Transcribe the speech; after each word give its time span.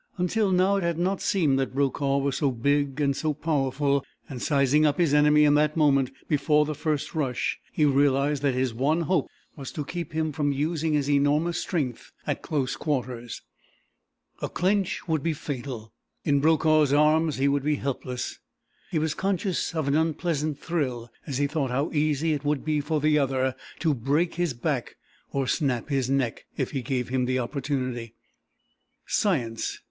Until 0.17 0.51
now 0.51 0.77
it 0.77 0.81
had 0.83 0.97
not 0.97 1.21
seemed 1.21 1.59
that 1.59 1.75
Brokaw 1.75 2.17
was 2.17 2.37
so 2.37 2.49
big 2.49 2.99
and 2.99 3.15
so 3.15 3.35
powerful, 3.35 4.03
and, 4.27 4.41
sizing 4.41 4.83
up 4.83 4.97
his 4.97 5.13
enemy 5.13 5.43
in 5.43 5.53
that 5.53 5.77
moment 5.77 6.09
before 6.27 6.65
the 6.65 6.73
first 6.73 7.13
rush, 7.13 7.59
he 7.71 7.85
realized 7.85 8.41
that 8.41 8.55
his 8.55 8.73
one 8.73 9.01
hope 9.01 9.27
was 9.55 9.71
to 9.73 9.85
keep 9.85 10.13
him 10.13 10.31
from 10.31 10.51
using 10.51 10.93
his 10.93 11.07
enormous 11.07 11.59
strength 11.59 12.11
at 12.25 12.41
close 12.41 12.75
quarters. 12.75 13.43
A 14.41 14.49
clinch 14.49 15.07
would 15.07 15.21
be 15.21 15.33
fatal. 15.33 15.93
In 16.25 16.39
Brokaw's 16.39 16.91
arms 16.91 17.37
he 17.37 17.47
would 17.47 17.63
be 17.63 17.75
helpless; 17.75 18.39
he 18.89 18.97
was 18.97 19.13
conscious 19.13 19.75
of 19.75 19.87
an 19.87 19.93
unpleasant 19.93 20.57
thrill 20.57 21.11
as 21.27 21.37
he 21.37 21.45
thought 21.45 21.69
how 21.69 21.91
easy 21.91 22.33
it 22.33 22.43
would 22.43 22.65
be 22.65 22.81
for 22.81 22.99
the 22.99 23.19
other 23.19 23.53
to 23.77 23.93
break 23.93 24.33
his 24.33 24.55
back, 24.55 24.95
or 25.31 25.45
snap 25.45 25.89
his 25.89 26.09
neck, 26.09 26.45
if 26.57 26.71
he 26.71 26.81
gave 26.81 27.09
him 27.09 27.25
the 27.25 27.37
opportunity. 27.37 28.15
Science! 29.05 29.79